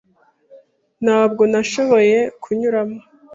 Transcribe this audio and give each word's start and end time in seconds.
Ntabwo 1.03 1.43
nashoboye 1.51 2.17
kunyuramo. 2.43 2.99